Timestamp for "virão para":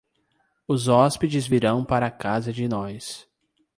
1.45-2.09